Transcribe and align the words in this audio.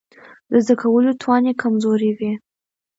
د 0.51 0.53
زده 0.63 0.75
کولو 0.81 1.11
توان 1.21 1.43
يې 1.49 1.53
کمزوری 1.63 2.11
وي. 2.17 2.31